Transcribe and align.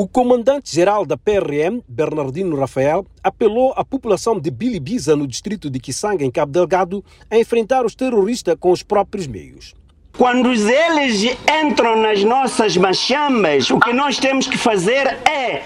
O 0.00 0.08
comandante-geral 0.08 1.04
da 1.04 1.14
PRM, 1.14 1.82
Bernardino 1.86 2.56
Rafael, 2.56 3.04
apelou 3.22 3.74
à 3.76 3.84
população 3.84 4.40
de 4.40 4.50
Bilibiza, 4.50 5.14
no 5.14 5.26
distrito 5.26 5.68
de 5.68 5.78
Kisanga, 5.78 6.24
em 6.24 6.30
Cabo 6.30 6.50
Delgado, 6.50 7.04
a 7.30 7.36
enfrentar 7.36 7.84
os 7.84 7.94
terroristas 7.94 8.56
com 8.58 8.70
os 8.70 8.82
próprios 8.82 9.26
meios. 9.26 9.74
Quando 10.16 10.48
eles 10.52 11.36
entram 11.62 12.00
nas 12.00 12.24
nossas 12.24 12.78
machambas, 12.78 13.70
o 13.70 13.78
que 13.78 13.92
nós 13.92 14.18
temos 14.18 14.46
que 14.46 14.56
fazer 14.56 15.06
é 15.28 15.62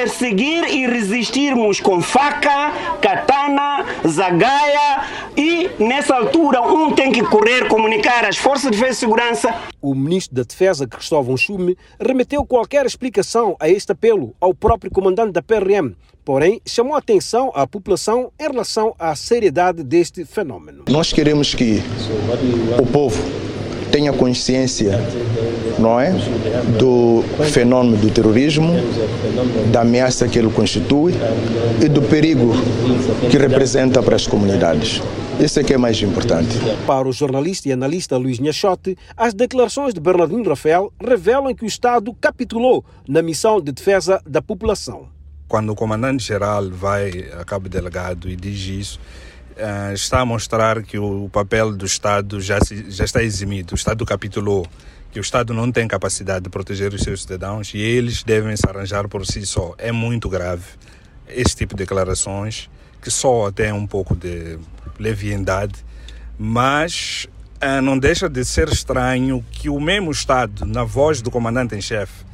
perseguir 0.00 0.64
e 0.64 0.86
resistirmos 0.86 1.78
com 1.78 2.00
faca, 2.00 2.72
katana, 3.02 3.84
zagaia 4.08 5.04
e, 5.36 5.68
nessa 5.78 6.16
altura, 6.16 6.62
um 6.62 6.92
tem 6.92 7.12
que 7.12 7.22
correr, 7.22 7.68
comunicar 7.68 8.24
às 8.24 8.38
forças 8.38 8.70
de 8.70 8.78
defesa 8.78 8.92
e 8.92 8.94
segurança. 8.94 9.54
O 9.82 9.94
ministro 9.94 10.34
da 10.34 10.42
Defesa, 10.42 10.86
Cristóvão 10.86 11.36
Chume, 11.36 11.76
remeteu 12.00 12.46
qualquer 12.46 12.86
explicação 12.86 13.54
a 13.60 13.68
este 13.68 13.92
apelo 13.92 14.34
ao 14.40 14.54
próprio 14.54 14.90
comandante 14.90 15.32
da 15.32 15.42
PRM, 15.42 15.92
porém 16.24 16.62
chamou 16.64 16.94
a 16.94 16.98
atenção 16.98 17.52
à 17.54 17.66
população 17.66 18.32
em 18.40 18.44
relação 18.44 18.94
à 18.98 19.14
seriedade 19.14 19.82
deste 19.84 20.24
fenômeno. 20.24 20.84
Nós 20.88 21.12
queremos 21.12 21.54
que 21.54 21.82
o 22.80 22.86
povo 22.86 23.22
tenha 23.92 24.14
consciência, 24.14 24.98
não 25.80 25.98
é, 25.98 26.12
do 26.78 27.24
fenômeno 27.50 27.96
do 27.96 28.10
terrorismo, 28.10 28.74
da 29.72 29.80
ameaça 29.80 30.28
que 30.28 30.38
ele 30.38 30.50
constitui 30.50 31.14
e 31.82 31.88
do 31.88 32.02
perigo 32.02 32.52
que 33.30 33.38
representa 33.38 34.02
para 34.02 34.16
as 34.16 34.26
comunidades. 34.26 35.02
Isso 35.40 35.58
é 35.58 35.64
que 35.64 35.72
é 35.72 35.78
mais 35.78 36.00
importante. 36.02 36.58
Para 36.86 37.08
o 37.08 37.12
jornalista 37.12 37.68
e 37.68 37.72
analista 37.72 38.16
Luiz 38.18 38.38
Nhachote, 38.38 38.96
as 39.16 39.32
declarações 39.32 39.94
de 39.94 40.00
Bernardino 40.00 40.46
Rafael 40.46 40.92
revelam 41.00 41.54
que 41.54 41.64
o 41.64 41.66
Estado 41.66 42.14
capitulou 42.20 42.84
na 43.08 43.22
missão 43.22 43.58
de 43.58 43.72
defesa 43.72 44.20
da 44.26 44.42
população. 44.42 45.08
Quando 45.48 45.70
o 45.70 45.74
comandante-geral 45.74 46.68
vai 46.70 47.24
a 47.40 47.44
Cabo 47.44 47.68
Delegado 47.70 48.28
e 48.28 48.36
diz 48.36 48.60
isso, 48.60 49.00
uh, 49.60 49.92
está 49.92 50.20
a 50.20 50.24
mostrar 50.24 50.82
que 50.82 50.98
o 50.98 51.28
papel 51.30 51.72
do 51.72 51.84
Estado 51.84 52.40
já, 52.40 52.60
se, 52.60 52.90
já 52.90 53.04
está 53.04 53.22
eximido. 53.22 53.72
O 53.72 53.74
Estado 53.74 54.04
capitulou, 54.04 54.66
que 55.12 55.18
o 55.18 55.22
Estado 55.22 55.52
não 55.52 55.70
tem 55.70 55.86
capacidade 55.86 56.44
de 56.44 56.50
proteger 56.50 56.92
os 56.94 57.02
seus 57.02 57.22
cidadãos 57.22 57.72
e 57.74 57.78
eles 57.78 58.22
devem 58.22 58.56
se 58.56 58.68
arranjar 58.68 59.08
por 59.08 59.26
si 59.26 59.44
só. 59.46 59.74
É 59.78 59.92
muito 59.92 60.28
grave 60.28 60.64
esse 61.28 61.54
tipo 61.54 61.74
de 61.74 61.84
declarações, 61.84 62.68
que 63.00 63.10
só 63.10 63.50
tem 63.50 63.72
um 63.72 63.86
pouco 63.86 64.16
de 64.16 64.58
leviandade, 64.98 65.74
mas 66.38 67.26
uh, 67.62 67.80
não 67.82 67.98
deixa 67.98 68.28
de 68.28 68.44
ser 68.44 68.68
estranho 68.68 69.44
que 69.50 69.68
o 69.68 69.80
mesmo 69.80 70.10
Estado, 70.10 70.64
na 70.64 70.84
voz 70.84 71.22
do 71.22 71.30
comandante 71.30 71.74
em 71.74 71.80
chefe 71.80 72.24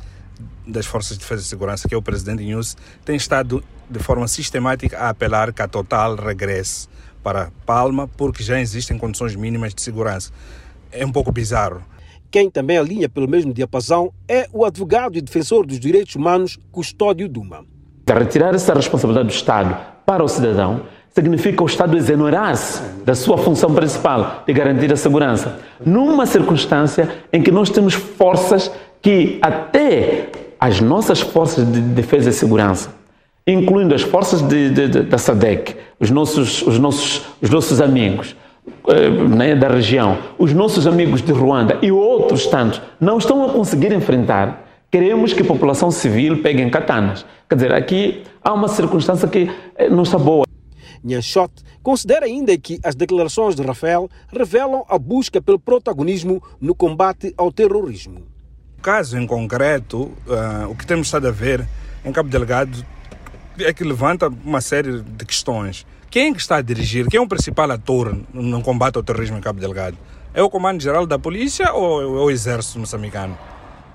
das 0.66 0.86
Forças 0.86 1.16
de 1.16 1.22
Defesa 1.22 1.42
e 1.42 1.46
Segurança, 1.46 1.88
que 1.88 1.94
é 1.94 1.96
o 1.96 2.02
presidente 2.02 2.42
News, 2.42 2.76
tem 3.04 3.16
estado 3.16 3.62
de 3.88 4.00
forma 4.00 4.26
sistemática 4.26 4.98
a 4.98 5.10
apelar 5.10 5.52
que 5.52 5.62
a 5.62 5.68
Total 5.68 6.16
regresse 6.16 6.88
para 7.26 7.50
Palma 7.66 8.08
porque 8.16 8.40
já 8.40 8.60
existem 8.60 8.96
condições 8.96 9.34
mínimas 9.34 9.74
de 9.74 9.82
segurança. 9.82 10.30
É 10.92 11.04
um 11.04 11.10
pouco 11.10 11.32
bizarro. 11.32 11.82
Quem 12.30 12.48
também 12.48 12.78
alinha 12.78 13.08
pelo 13.08 13.26
mesmo 13.26 13.52
diapasão 13.52 14.12
é 14.28 14.46
o 14.52 14.64
advogado 14.64 15.18
e 15.18 15.20
defensor 15.20 15.66
dos 15.66 15.80
direitos 15.80 16.14
humanos 16.14 16.56
Custódio 16.70 17.28
Duma. 17.28 17.64
Retirar 18.08 18.54
essa 18.54 18.72
responsabilidade 18.72 19.26
do 19.26 19.34
Estado 19.34 19.76
para 20.06 20.22
o 20.22 20.28
cidadão 20.28 20.82
significa 21.12 21.64
o 21.64 21.66
Estado 21.66 21.96
exonerar-se 21.96 22.80
da 23.04 23.16
sua 23.16 23.36
função 23.38 23.74
principal 23.74 24.44
de 24.46 24.52
garantir 24.52 24.92
a 24.92 24.96
segurança, 24.96 25.58
numa 25.84 26.26
circunstância 26.26 27.08
em 27.32 27.42
que 27.42 27.50
nós 27.50 27.70
temos 27.70 27.94
forças 27.94 28.70
que 29.02 29.40
até 29.42 30.30
as 30.60 30.80
nossas 30.80 31.20
forças 31.22 31.66
de 31.72 31.80
defesa 31.80 32.30
e 32.30 32.32
segurança 32.32 33.05
incluindo 33.46 33.94
as 33.94 34.02
forças 34.02 34.42
de, 34.42 34.70
de, 34.70 34.88
de, 34.88 35.02
da 35.02 35.18
SADEC, 35.18 35.76
os 36.00 36.10
nossos, 36.10 36.62
os 36.62 36.78
nossos, 36.78 37.22
os 37.40 37.48
nossos 37.48 37.80
amigos 37.80 38.34
eh, 38.88 39.08
né, 39.10 39.54
da 39.54 39.68
região, 39.68 40.18
os 40.36 40.52
nossos 40.52 40.86
amigos 40.86 41.22
de 41.22 41.32
Ruanda 41.32 41.78
e 41.80 41.92
outros 41.92 42.46
tantos, 42.46 42.82
não 43.00 43.18
estão 43.18 43.44
a 43.44 43.52
conseguir 43.52 43.92
enfrentar. 43.92 44.64
Queremos 44.90 45.32
que 45.32 45.42
a 45.42 45.44
população 45.44 45.90
civil 45.90 46.42
pegue 46.42 46.60
em 46.60 46.70
katanas. 46.70 47.24
Quer 47.48 47.54
dizer, 47.54 47.72
aqui 47.72 48.24
há 48.42 48.52
uma 48.52 48.68
circunstância 48.68 49.28
que 49.28 49.48
eh, 49.76 49.88
não 49.88 50.02
está 50.02 50.18
boa. 50.18 50.44
Nhanchot 51.04 51.52
considera 51.84 52.26
ainda 52.26 52.56
que 52.58 52.80
as 52.82 52.96
declarações 52.96 53.54
de 53.54 53.62
Rafael 53.62 54.10
revelam 54.28 54.84
a 54.88 54.98
busca 54.98 55.40
pelo 55.40 55.58
protagonismo 55.58 56.42
no 56.60 56.74
combate 56.74 57.32
ao 57.36 57.52
terrorismo. 57.52 58.26
Caso 58.82 59.16
em 59.16 59.24
concreto, 59.24 60.10
uh, 60.26 60.68
o 60.68 60.74
que 60.74 60.84
temos 60.84 61.06
estado 61.06 61.28
a 61.28 61.30
ver 61.30 61.66
em 62.04 62.10
Cabo 62.10 62.28
Delgado 62.28 62.84
é 63.60 63.72
que 63.72 63.84
levanta 63.84 64.28
uma 64.44 64.60
série 64.60 65.00
de 65.00 65.24
questões. 65.24 65.86
Quem 66.10 66.30
é 66.30 66.32
que 66.32 66.40
está 66.40 66.56
a 66.56 66.62
dirigir? 66.62 67.06
Quem 67.08 67.18
é 67.18 67.20
o 67.20 67.26
principal 67.26 67.70
ator 67.70 68.16
no 68.32 68.62
combate 68.62 68.96
ao 68.96 69.02
terrorismo 69.02 69.36
em 69.36 69.40
Cabo 69.40 69.60
Delgado? 69.60 69.96
É 70.32 70.42
o 70.42 70.50
Comando-Geral 70.50 71.06
da 71.06 71.18
Polícia 71.18 71.72
ou 71.72 72.02
é 72.02 72.24
o 72.24 72.30
Exército 72.30 72.78
Moçambicano? 72.78 73.36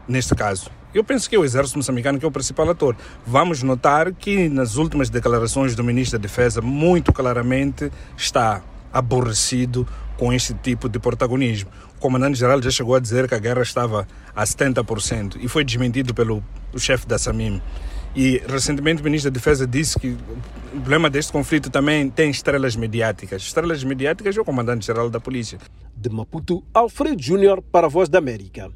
Neste 0.07 0.35
caso. 0.35 0.69
Eu 0.93 1.03
penso 1.03 1.29
que 1.29 1.35
é 1.35 1.39
o 1.39 1.45
Exército 1.45 1.77
Moçambicano 1.77 2.19
que 2.19 2.25
é 2.25 2.27
o 2.27 2.31
principal 2.31 2.69
ator. 2.69 2.95
Vamos 3.25 3.63
notar 3.63 4.11
que 4.11 4.49
nas 4.49 4.75
últimas 4.75 5.09
declarações 5.09 5.75
do 5.75 5.83
Ministro 5.83 6.19
da 6.19 6.21
Defesa, 6.23 6.61
muito 6.61 7.13
claramente 7.13 7.91
está 8.17 8.61
aborrecido 8.91 9.87
com 10.17 10.33
este 10.33 10.53
tipo 10.53 10.89
de 10.89 10.99
protagonismo. 10.99 11.71
O 11.97 11.99
Comandante-Geral 11.99 12.61
já 12.61 12.69
chegou 12.69 12.95
a 12.95 12.99
dizer 12.99 13.27
que 13.27 13.35
a 13.35 13.39
guerra 13.39 13.61
estava 13.61 14.07
a 14.35 14.43
70% 14.43 15.37
e 15.39 15.47
foi 15.47 15.63
desmentido 15.63 16.13
pelo 16.13 16.43
chefe 16.77 17.07
da 17.07 17.17
SAMIM. 17.17 17.61
E 18.15 18.41
recentemente 18.45 19.01
o 19.01 19.05
ministro 19.05 19.31
da 19.31 19.33
Defesa 19.33 19.65
disse 19.65 19.97
que 19.97 20.17
o 20.73 20.79
problema 20.81 21.09
deste 21.09 21.31
conflito 21.31 21.69
também 21.69 22.09
tem 22.09 22.29
estrelas 22.29 22.75
mediáticas. 22.75 23.41
Estrelas 23.41 23.83
mediáticas 23.83 24.35
é 24.35 24.41
o 24.41 24.45
comandante-geral 24.45 25.09
da 25.09 25.19
polícia. 25.19 25.59
De 25.95 26.09
Maputo, 26.09 26.63
Alfredo 26.73 27.21
Júnior 27.21 27.61
para 27.61 27.87
a 27.87 27.89
Voz 27.89 28.09
da 28.09 28.17
América. 28.17 28.69